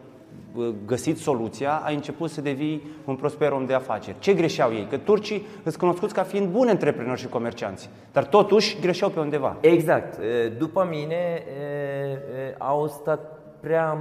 găsit 0.86 1.18
soluția, 1.18 1.82
ai 1.84 1.94
început 1.94 2.30
să 2.30 2.40
devii 2.40 2.82
un 3.04 3.16
prosper 3.16 3.52
om 3.52 3.66
de 3.66 3.74
afaceri. 3.74 4.16
Ce 4.18 4.34
greșeau 4.34 4.72
ei? 4.72 4.86
Că 4.90 4.96
turcii 4.96 5.46
îți 5.62 5.78
cunoscuți 5.78 6.14
ca 6.14 6.22
fiind 6.22 6.48
buni 6.48 6.70
antreprenori 6.70 7.20
și 7.20 7.26
comercianți, 7.28 7.90
dar 8.12 8.24
totuși 8.24 8.80
greșeau 8.80 9.10
pe 9.10 9.20
undeva. 9.20 9.56
Exact. 9.60 10.18
E, 10.18 10.48
După 10.48 10.86
mine 10.90 11.14
e, 11.14 11.62
e, 11.62 12.54
au 12.58 12.86
stat 12.86 13.38
prea 13.60 13.98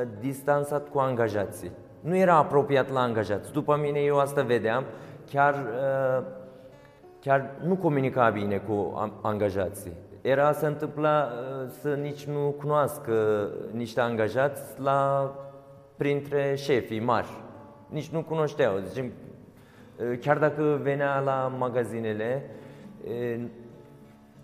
e, 0.00 0.06
distanțat 0.20 0.88
cu 0.88 0.98
angajații. 0.98 1.70
Nu 2.00 2.16
era 2.16 2.34
apropiat 2.36 2.92
la 2.92 3.00
angajați. 3.00 3.52
După 3.52 3.78
mine 3.82 3.98
eu 3.98 4.18
asta 4.18 4.42
vedeam. 4.42 4.84
Chiar, 5.30 5.54
e, 5.54 6.22
chiar 7.20 7.50
nu 7.66 7.74
comunica 7.76 8.28
bine 8.30 8.56
cu 8.56 8.94
am- 8.98 9.12
angajații. 9.22 9.92
Era 10.20 10.52
se 10.52 10.66
întâmpla 10.66 11.28
e, 11.66 11.70
să 11.80 11.88
nici 11.88 12.24
nu 12.24 12.54
cunoască 12.58 13.12
niște 13.70 14.00
angajați 14.00 14.62
la 14.82 15.30
printre 15.96 16.54
șefii 16.56 17.00
mari. 17.00 17.28
Nici 17.88 18.08
nu 18.08 18.22
cunoșteau. 18.22 18.78
Zicem, 18.88 19.12
e, 20.12 20.16
chiar 20.16 20.38
dacă 20.38 20.80
venea 20.82 21.18
la 21.18 21.52
magazinele, 21.58 22.50
e, 23.08 23.38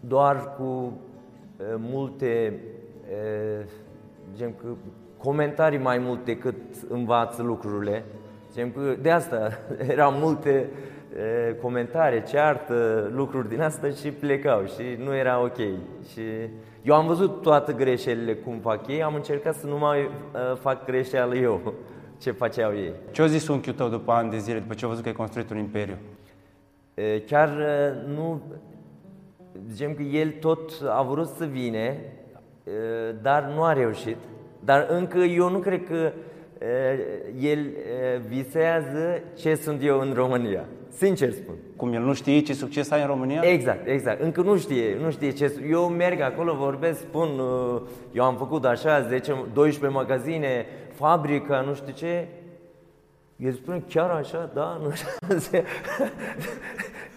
doar 0.00 0.54
cu 0.56 0.98
e, 1.60 1.64
multe 1.76 2.26
e, 2.26 3.66
gen 4.36 4.54
că 4.54 4.66
comentarii 5.18 5.78
mai 5.78 5.98
mult 5.98 6.24
decât 6.24 6.54
învață 6.88 7.42
lucrurile. 7.42 8.04
Gen 8.54 8.72
că 8.72 8.96
de 9.00 9.10
asta 9.10 9.58
erau 9.94 10.12
multe 10.12 10.70
e, 11.48 11.54
comentarii, 11.54 12.22
ceartă, 12.22 13.10
lucruri 13.14 13.48
din 13.48 13.60
asta 13.60 13.88
și 13.88 14.10
plecau 14.10 14.64
și 14.64 14.82
nu 14.98 15.14
era 15.14 15.42
ok. 15.42 15.58
Și 16.12 16.22
eu 16.82 16.94
am 16.94 17.06
văzut 17.06 17.42
toate 17.42 17.72
greșelile 17.72 18.34
cum 18.34 18.58
fac 18.58 18.86
ei, 18.86 19.02
am 19.02 19.14
încercat 19.14 19.54
să 19.54 19.66
nu 19.66 19.78
mai 19.78 20.00
e, 20.00 20.08
fac 20.60 20.84
greșeală 20.84 21.34
eu 21.34 21.74
ce 22.22 22.30
faceau 22.30 22.74
ei. 22.74 22.92
Ce 23.10 23.22
a 23.22 23.26
zis 23.26 23.48
unchiul 23.48 23.72
tău 23.72 23.88
după 23.88 24.12
ani 24.12 24.30
de 24.30 24.38
zile, 24.38 24.58
după 24.58 24.74
ce 24.74 24.84
a 24.84 24.88
văzut 24.88 25.02
că 25.02 25.08
ai 25.08 25.14
construit 25.14 25.50
un 25.50 25.58
imperiu? 25.58 25.96
E, 26.94 27.20
Chiar 27.20 27.48
e, 27.48 27.94
nu, 28.14 28.42
zicem 29.68 29.94
că 29.94 30.02
el 30.02 30.30
tot 30.30 30.70
a 30.88 31.02
vrut 31.02 31.28
să 31.28 31.44
vine, 31.44 32.00
e, 32.64 33.12
dar 33.22 33.42
nu 33.54 33.62
a 33.62 33.72
reușit. 33.72 34.16
Dar 34.64 34.86
încă 34.90 35.18
eu 35.18 35.50
nu 35.50 35.58
cred 35.58 35.84
că 35.84 36.12
el 37.40 37.70
visează 38.28 39.22
ce 39.36 39.54
sunt 39.54 39.84
eu 39.84 40.00
în 40.00 40.12
România. 40.14 40.64
Sincer 40.88 41.32
spun. 41.32 41.54
Cum 41.76 41.92
el 41.92 42.02
nu 42.02 42.14
știe 42.14 42.40
ce 42.40 42.52
succes 42.52 42.90
ai 42.90 43.00
în 43.00 43.06
România? 43.06 43.40
Exact, 43.44 43.86
exact. 43.86 44.20
Încă 44.20 44.40
nu 44.40 44.56
știe, 44.56 44.96
nu 45.00 45.10
știe 45.10 45.30
ce... 45.30 45.60
Eu 45.70 45.88
merg 45.88 46.20
acolo, 46.20 46.54
vorbesc, 46.54 46.98
spun, 46.98 47.28
eu 48.12 48.24
am 48.24 48.36
făcut 48.36 48.64
așa 48.64 49.00
10, 49.00 49.34
12 49.52 49.98
magazine, 49.98 50.66
fabrica, 50.94 51.60
nu 51.60 51.74
știu 51.74 51.92
ce. 51.92 52.26
El 53.36 53.52
spune, 53.52 53.84
chiar 53.88 54.10
așa? 54.10 54.50
Da, 54.54 54.80
nu 54.82 54.88
așa. 54.92 55.62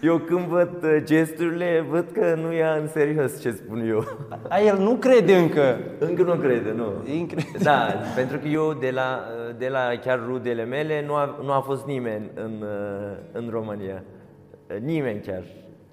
Eu 0.00 0.18
când 0.18 0.46
văd 0.46 0.82
uh, 0.82 0.96
gesturile, 1.04 1.86
văd 1.88 2.06
că 2.12 2.34
nu 2.34 2.52
ia 2.52 2.72
în 2.72 2.88
serios 2.88 3.40
ce 3.40 3.50
spun 3.50 3.88
eu. 3.88 4.04
A, 4.48 4.60
el 4.60 4.78
nu 4.78 4.94
crede 4.94 5.36
încă. 5.36 5.78
Încă 5.98 6.22
nu 6.22 6.34
crede, 6.34 6.72
nu. 6.72 6.92
Incredibil. 7.14 7.60
Da, 7.70 7.94
pentru 8.14 8.38
că 8.38 8.48
eu 8.48 8.72
de 8.80 8.90
la, 8.90 9.20
uh, 9.48 9.56
de 9.58 9.68
la 9.68 9.88
chiar 10.00 10.20
rudele 10.26 10.64
mele 10.64 11.04
nu 11.06 11.14
a, 11.14 11.38
nu 11.42 11.52
a 11.52 11.60
fost 11.60 11.86
nimeni 11.86 12.30
în, 12.34 12.52
uh, 12.62 13.16
în 13.32 13.48
România. 13.50 14.02
Nimeni 14.80 15.20
chiar. 15.20 15.42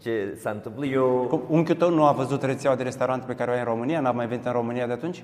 Ce 0.02 0.34
s-a 0.36 0.50
întâmplat 0.50 0.92
eu... 0.92 1.26
Cum, 1.30 1.42
unchiul 1.50 1.76
tău 1.76 1.90
nu 1.90 2.06
a 2.06 2.12
văzut 2.12 2.44
rețeaua 2.44 2.76
de 2.76 2.84
restaurant 2.84 3.24
pe 3.24 3.34
care 3.34 3.52
o 3.52 3.54
ai 3.54 3.60
în 3.60 3.66
România? 3.66 4.00
N-a 4.00 4.12
mai 4.12 4.28
venit 4.28 4.46
în 4.46 4.52
România 4.52 4.88
de 4.88 4.94
atunci? 4.94 5.24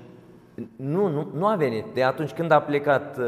Nu, 0.76 1.08
nu, 1.08 1.26
nu 1.34 1.46
a 1.46 1.54
venit. 1.54 1.84
De 1.94 2.02
atunci 2.02 2.30
când 2.30 2.50
a 2.50 2.60
plecat 2.60 3.18
uh, 3.18 3.24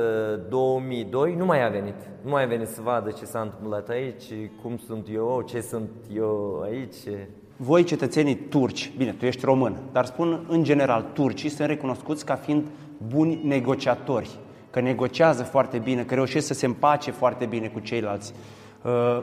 2002, 0.48 1.34
nu 1.34 1.44
mai 1.44 1.66
a 1.66 1.68
venit. 1.68 1.94
Nu 2.22 2.30
mai 2.30 2.42
a 2.44 2.46
venit 2.46 2.68
să 2.68 2.80
vadă 2.82 3.10
ce 3.10 3.24
s-a 3.24 3.40
întâmplat 3.40 3.88
aici, 3.88 4.24
cum 4.62 4.76
sunt 4.76 5.06
eu, 5.12 5.44
ce 5.46 5.60
sunt 5.60 5.90
eu 6.14 6.60
aici. 6.64 6.96
Voi, 7.56 7.84
cetățenii 7.84 8.34
turci, 8.34 8.92
bine, 8.96 9.12
tu 9.12 9.24
ești 9.24 9.44
român, 9.44 9.76
dar 9.92 10.04
spun 10.04 10.44
în 10.48 10.62
general, 10.64 11.10
turcii 11.12 11.48
sunt 11.48 11.68
recunoscuți 11.68 12.24
ca 12.24 12.34
fiind 12.34 12.66
buni 13.08 13.40
negociatori, 13.44 14.30
că 14.70 14.80
negociază 14.80 15.42
foarte 15.42 15.78
bine, 15.78 16.02
că 16.02 16.14
reușesc 16.14 16.46
să 16.46 16.54
se 16.54 16.66
împace 16.66 17.10
foarte 17.10 17.44
bine 17.44 17.68
cu 17.68 17.80
ceilalți. 17.80 18.34
Uh, 18.84 19.22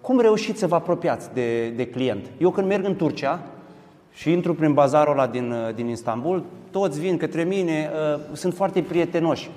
cum 0.00 0.20
reușiți 0.20 0.58
să 0.58 0.66
vă 0.66 0.74
apropiați 0.74 1.32
de, 1.32 1.68
de 1.68 1.86
client? 1.86 2.30
Eu 2.38 2.50
când 2.50 2.66
merg 2.66 2.84
în 2.84 2.96
Turcia, 2.96 3.40
și 4.14 4.32
intru 4.32 4.54
prin 4.54 4.72
bazarul 4.72 5.12
ăla 5.12 5.26
din, 5.26 5.50
uh, 5.50 5.74
din 5.74 5.88
Istanbul, 5.88 6.44
toți 6.70 7.00
vin 7.00 7.16
către 7.16 7.42
mine, 7.42 7.90
uh, 8.14 8.20
sunt 8.32 8.54
foarte 8.54 8.82
prietenoși. 8.82 9.50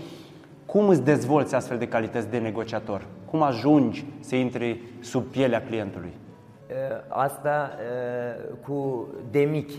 Cum 0.66 0.90
îți 0.90 1.04
dezvolți 1.04 1.56
astfel 1.56 1.78
de 1.78 1.88
calități 1.88 2.30
de 2.30 2.38
negociator? 2.38 3.06
Cum 3.26 3.42
ajungi 3.42 4.06
să 4.20 4.36
intri 4.36 4.82
sub 5.00 5.24
pielea 5.24 5.64
clientului? 5.64 6.10
Uh, 6.10 6.76
asta 7.08 7.72
uh, 7.72 8.58
cu 8.66 9.08
de 9.32 9.40
mic. 9.40 9.70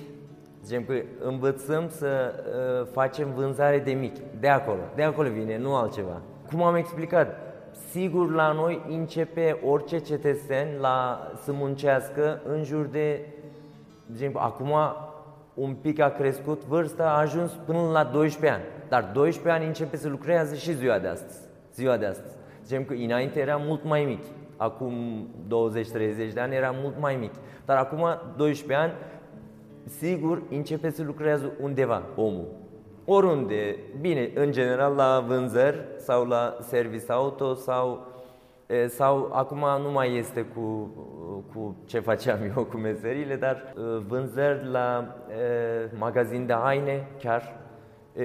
Zicem 0.64 0.85
că 0.85 0.94
învățăm 1.23 1.88
să 1.88 2.06
uh, 2.06 2.88
facem 2.92 3.28
vânzare 3.35 3.78
de 3.78 3.92
mic. 3.92 4.14
De 4.40 4.49
acolo. 4.49 4.80
De 4.94 5.02
acolo 5.02 5.28
vine, 5.28 5.58
nu 5.58 5.75
altceva. 5.75 6.20
Cum 6.50 6.62
am 6.62 6.75
explicat, 6.75 7.37
sigur 7.90 8.32
la 8.32 8.52
noi 8.52 8.80
începe 8.88 9.58
orice 9.64 9.99
cetățean 9.99 10.66
la, 10.80 11.26
să 11.44 11.52
muncească 11.52 12.40
în 12.49 12.64
jur 12.64 12.85
de 12.85 12.99
de 13.00 13.20
exemplu, 14.12 14.41
acum 14.41 14.73
un 15.55 15.75
pic 15.75 16.00
a 16.00 16.09
crescut 16.09 16.65
vârsta, 16.65 17.05
a 17.05 17.19
ajuns 17.19 17.53
până 17.67 17.79
la 17.93 18.05
12 18.05 18.61
ani. 18.61 18.65
Dar 18.88 19.11
12 19.15 19.53
ani 19.53 19.67
începe 19.67 19.97
să 19.97 20.09
lucrează 20.09 20.55
și 20.55 20.75
ziua 20.75 20.99
de 20.99 21.09
astăzi. 21.09 21.38
Ziua 21.75 21.97
de 21.97 22.07
astăzi. 22.07 22.37
Zicem 22.65 22.85
că 22.85 22.93
înainte 22.93 23.41
era 23.41 23.57
mult 23.57 23.85
mai 23.85 24.05
mic. 24.05 24.25
Acum 24.57 24.93
20-30 25.47 26.33
de 26.33 26.41
ani 26.41 26.55
era 26.55 26.75
mult 26.83 26.95
mai 27.00 27.17
mic. 27.17 27.33
Dar 27.65 27.77
acum 27.77 28.07
12 28.37 28.79
ani, 28.79 28.93
sigur, 29.85 30.43
începe 30.50 30.91
să 30.91 31.03
lucrează 31.03 31.53
undeva 31.61 32.03
omul. 32.17 32.47
Oriunde. 33.05 33.77
Bine, 34.00 34.31
în 34.35 34.53
general 34.53 34.95
la 34.95 35.25
vânzări 35.27 35.85
sau 35.97 36.27
la 36.27 36.57
service 36.61 37.12
auto 37.12 37.55
sau 37.55 38.07
sau 38.88 39.30
acum 39.32 39.64
nu 39.82 39.90
mai 39.92 40.16
este 40.16 40.40
cu, 40.40 40.90
cu 41.54 41.76
ce 41.87 41.98
faceam 42.00 42.38
eu 42.56 42.64
cu 42.64 42.76
meserile, 42.76 43.37
dar 43.37 43.75
vânzări 44.06 44.70
la 44.70 45.14
magazin 45.98 46.46
de 46.46 46.52
haine, 46.52 47.08
chiar, 47.18 47.60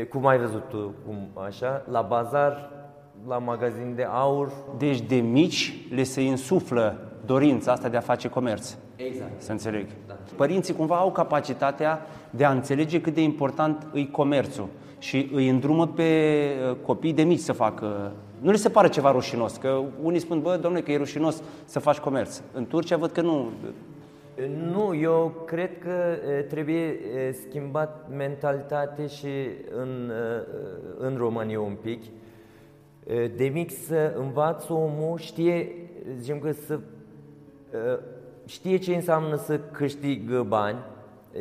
cum 0.10 0.26
ai 0.26 0.38
văzut 0.38 0.70
tu, 0.70 0.94
cum 1.06 1.44
așa, 1.46 1.84
la 1.90 2.02
bazar, 2.02 2.72
la 3.28 3.38
magazin 3.38 3.94
de 3.96 4.04
aur. 4.04 4.52
Deci 4.78 5.02
de 5.02 5.16
mici 5.16 5.88
le 5.90 6.04
se 6.04 6.22
insuflă 6.22 7.12
dorința 7.26 7.72
asta 7.72 7.90
de 7.90 7.98
a 7.98 8.00
face 8.00 8.30
comerț. 8.30 8.76
Exact. 8.96 9.42
Să 9.42 9.52
înțeleg. 9.52 9.88
Da. 10.08 10.18
Părinții 10.36 10.74
cumva 10.74 10.96
au 10.96 11.12
capacitatea 11.12 12.02
de 12.30 12.46
a 12.46 12.52
înțelege 12.52 13.02
cât 13.02 13.14
de 13.14 13.22
important 13.22 13.88
îi 13.92 14.10
comerțul 14.12 14.68
și 15.00 15.30
îi 15.34 15.50
îndrumă 15.50 15.88
pe 15.88 16.50
copii 16.86 17.14
de 17.14 17.24
mici 17.24 17.40
să 17.40 17.54
facă 17.54 18.12
nu 18.44 18.52
li 18.52 18.58
se 18.58 18.70
pare 18.70 18.90
ceva 18.90 19.12
rușinos, 19.12 19.58
că 19.58 19.84
unii 20.02 20.20
spun, 20.20 20.42
bă, 20.42 20.58
domnule, 20.62 20.84
că 20.84 20.92
e 20.92 20.98
rușinos 20.98 21.42
să 21.66 21.80
faci 21.80 21.98
comerț. 21.98 22.42
În 22.54 22.66
Turcia 22.68 22.98
văd 22.98 23.12
că 23.12 23.22
nu. 23.22 23.52
Nu, 24.72 24.96
eu 24.96 25.44
cred 25.46 25.78
că 25.80 26.18
trebuie 26.50 27.00
schimbat 27.48 28.08
mentalitate 28.16 29.08
și 29.08 29.28
în, 29.78 30.12
în 30.98 31.16
România 31.18 31.60
un 31.60 31.78
pic. 31.82 32.04
De 33.36 33.50
mic 33.54 33.72
să 33.72 34.14
învață 34.18 34.74
omul, 34.74 35.18
știe, 35.18 35.76
zicem 36.20 36.40
că 36.40 36.52
să 36.52 36.80
știe 38.46 38.78
ce 38.78 38.96
înseamnă 38.96 39.36
să 39.36 39.60
câștigă 39.60 40.46
bani, 40.48 40.78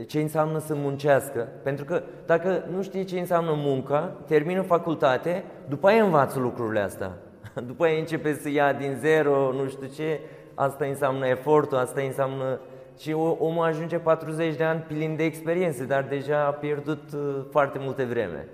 ce 0.06 0.20
înseamnă 0.20 0.58
să 0.58 0.74
muncească. 0.74 1.48
Pentru 1.62 1.84
că 1.84 2.02
dacă 2.26 2.64
nu 2.74 2.82
știi 2.82 3.04
ce 3.04 3.18
înseamnă 3.18 3.52
munca, 3.56 4.16
termină 4.26 4.62
facultate, 4.62 5.44
după 5.68 5.86
aia 5.86 6.04
învață 6.04 6.38
lucrurile 6.38 6.80
astea. 6.80 7.12
După 7.66 7.84
aia 7.84 7.98
începe 7.98 8.34
să 8.34 8.48
ia 8.48 8.72
din 8.72 8.96
zero, 9.00 9.52
nu 9.52 9.68
știu 9.68 9.86
ce, 9.86 10.20
asta 10.54 10.84
înseamnă 10.84 11.26
efortul, 11.26 11.76
asta 11.76 12.00
înseamnă... 12.00 12.60
Și 12.98 13.12
omul 13.38 13.64
ajunge 13.64 13.98
40 13.98 14.56
de 14.56 14.64
ani 14.64 14.80
plin 14.80 15.16
de 15.16 15.24
experiențe, 15.24 15.84
dar 15.84 16.02
deja 16.08 16.46
a 16.46 16.50
pierdut 16.50 17.12
uh, 17.12 17.44
foarte 17.50 17.78
multe 17.80 18.04
vreme. 18.04 18.48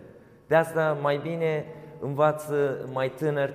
De 0.46 0.55
asta 0.55 0.96
mai 1.03 1.20
bine 1.22 1.64
învață 2.01 2.88
mai 2.92 3.11
tânăr 3.11 3.53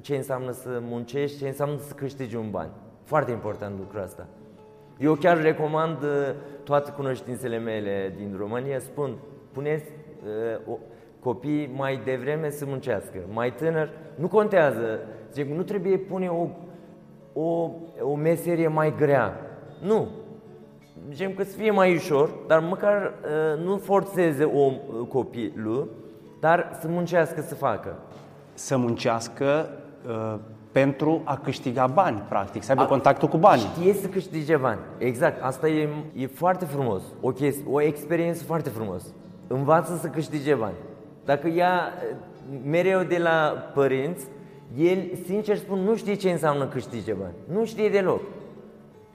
ce 0.00 0.16
înseamnă 0.16 0.50
să 0.50 0.68
muncești, 0.80 1.38
ce 1.38 1.46
înseamnă 1.46 1.78
să 1.78 1.94
câștigi 1.94 2.36
un 2.36 2.50
bani. 2.50 2.70
Foarte 3.04 3.30
important 3.30 3.78
lucrul 3.78 4.02
ăsta. 4.02 4.26
Eu 4.98 5.14
chiar 5.14 5.42
recomand 5.42 6.02
uh, 6.02 6.08
toate 6.64 6.90
cunoștințele 6.90 7.58
mele 7.58 8.14
din 8.16 8.34
România, 8.38 8.78
spun, 8.78 9.16
puneți 9.52 9.84
uh, 10.66 10.76
copii 11.20 11.70
mai 11.76 12.00
devreme 12.04 12.50
să 12.50 12.64
muncească, 12.66 13.18
mai 13.32 13.52
tânăr, 13.52 13.90
nu 14.14 14.28
contează, 14.28 15.00
zic, 15.32 15.46
nu 15.46 15.62
trebuie 15.62 15.96
pune 15.96 16.28
o, 16.28 16.48
o, 17.40 17.70
o 18.00 18.14
meserie 18.14 18.68
mai 18.68 18.94
grea, 18.96 19.40
nu, 19.82 20.08
zicem 21.10 21.34
că 21.34 21.42
să 21.42 21.56
fie 21.56 21.70
mai 21.70 21.94
ușor, 21.94 22.30
dar 22.46 22.60
măcar 22.60 23.02
uh, 23.02 23.64
nu 23.64 23.76
forțeze 23.76 24.44
om 24.44 24.72
uh, 24.74 25.08
copilul, 25.08 25.90
dar 26.40 26.76
să 26.80 26.88
muncească 26.88 27.40
să 27.40 27.54
facă. 27.54 27.96
Să 28.54 28.76
muncească 28.76 29.70
uh 30.06 30.38
pentru 30.82 31.20
a 31.24 31.36
câștiga 31.36 31.86
bani, 31.86 32.22
practic, 32.28 32.62
să 32.62 32.70
aibă 32.70 32.82
a, 32.82 32.86
contactul 32.86 33.28
cu 33.28 33.36
bani. 33.36 33.60
Știe 33.60 33.92
să 33.92 34.06
câștige 34.06 34.56
bani, 34.56 34.78
exact. 34.98 35.42
Asta 35.42 35.68
e, 35.68 35.88
e 36.14 36.26
foarte 36.26 36.64
frumos, 36.64 37.02
o, 37.20 37.30
chestie, 37.30 37.64
o 37.70 37.80
experiență 37.80 38.44
foarte 38.44 38.68
frumos. 38.68 39.02
Învață 39.46 39.98
să 40.00 40.06
câștige 40.06 40.54
bani. 40.54 40.74
Dacă 41.24 41.48
ia 41.54 41.92
mereu 42.64 43.02
de 43.02 43.18
la 43.18 43.70
părinți, 43.74 44.26
el, 44.76 44.98
sincer 45.26 45.56
spun, 45.56 45.78
nu 45.78 45.96
știe 45.96 46.14
ce 46.14 46.30
înseamnă 46.30 46.66
câștige 46.66 47.12
bani. 47.12 47.34
Nu 47.52 47.64
știe 47.64 47.88
deloc. 47.88 48.20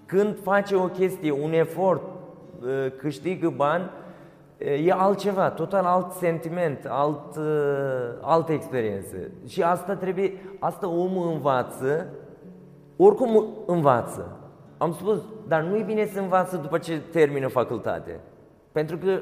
Când 0.05 0.37
face 0.41 0.75
o 0.75 0.85
chestie, 0.85 1.31
un 1.31 1.53
efort, 1.53 2.01
ă, 2.85 2.89
câștigă 2.89 3.53
bani, 3.55 3.89
e 4.63 4.91
altceva, 4.91 5.49
total 5.49 5.85
alt 5.85 6.11
sentiment, 6.11 6.85
alt, 6.89 7.35
uh, 7.35 7.43
altă 8.21 8.51
experiență. 8.51 9.15
Și 9.47 9.63
asta 9.63 9.95
trebuie, 9.95 10.33
asta 10.59 10.87
omul 10.87 11.31
învață, 11.31 12.07
oricum 12.97 13.47
învață. 13.65 14.37
Am 14.77 14.93
spus, 14.93 15.19
dar 15.47 15.61
nu 15.61 15.77
e 15.77 15.83
bine 15.83 16.05
să 16.05 16.19
învață 16.19 16.57
după 16.57 16.77
ce 16.77 17.01
termină 17.11 17.47
facultate. 17.47 18.19
Pentru 18.71 18.97
că 18.97 19.19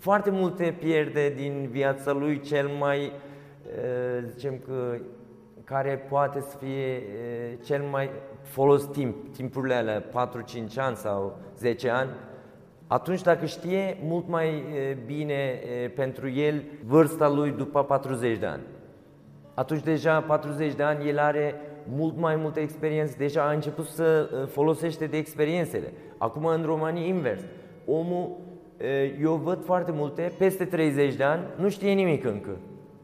foarte 0.00 0.30
multe 0.30 0.76
pierde 0.78 1.32
din 1.36 1.68
viața 1.70 2.12
lui 2.12 2.40
cel 2.40 2.68
mai, 2.78 2.98
uh, 3.06 4.24
zicem 4.26 4.58
că, 4.66 4.96
care 5.64 6.06
poate 6.08 6.40
să 6.40 6.56
fie 6.56 6.96
uh, 6.96 7.64
cel 7.64 7.82
mai 7.82 8.10
folos 8.42 8.84
timp, 8.84 9.34
timpurile 9.34 9.74
alea, 9.74 10.02
4-5 10.02 10.76
ani 10.76 10.96
sau 10.96 11.38
10 11.56 11.90
ani, 11.90 12.10
atunci 12.86 13.22
dacă 13.22 13.46
știe 13.46 13.96
mult 14.02 14.28
mai 14.28 14.64
bine 15.06 15.60
pentru 15.94 16.30
el 16.30 16.62
vârsta 16.84 17.28
lui 17.28 17.50
după 17.50 17.84
40 17.84 18.38
de 18.38 18.46
ani. 18.46 18.62
Atunci 19.54 19.82
deja 19.82 20.20
40 20.20 20.74
de 20.74 20.82
ani 20.82 21.08
el 21.08 21.18
are 21.18 21.54
mult 21.88 22.18
mai 22.18 22.36
multă 22.36 22.60
experiență, 22.60 23.14
deja 23.18 23.42
a 23.42 23.52
început 23.52 23.86
să 23.86 24.28
folosește 24.50 25.06
de 25.06 25.16
experiențele. 25.16 25.92
Acum 26.18 26.44
în 26.44 26.62
România 26.64 27.06
invers. 27.06 27.40
Omul, 27.86 28.36
eu 29.20 29.34
văd 29.34 29.64
foarte 29.64 29.90
multe, 29.94 30.32
peste 30.38 30.64
30 30.64 31.14
de 31.14 31.24
ani, 31.24 31.42
nu 31.56 31.68
știe 31.68 31.92
nimic 31.92 32.24
încă. 32.24 32.56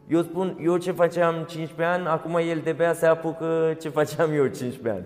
Eu 0.07 0.21
spun, 0.21 0.57
eu 0.63 0.77
ce 0.77 0.91
făceam 0.91 1.33
15 1.33 1.95
ani, 1.95 2.07
acum 2.07 2.35
el 2.35 2.61
de 2.63 2.71
bea 2.71 2.93
se 2.93 3.05
apucă 3.05 3.75
ce 3.81 3.89
făceam 3.89 4.31
eu 4.33 4.45
15 4.47 4.89
ani. 4.89 5.05